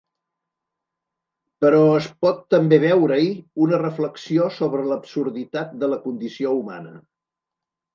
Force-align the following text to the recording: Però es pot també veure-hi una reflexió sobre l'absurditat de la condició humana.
Però 1.65 1.81
es 1.99 2.07
pot 2.25 2.41
també 2.55 2.81
veure-hi 2.85 3.29
una 3.69 3.83
reflexió 3.85 4.51
sobre 4.59 4.91
l'absurditat 4.93 5.81
de 5.85 5.95
la 5.97 6.05
condició 6.11 6.61
humana. 6.63 7.01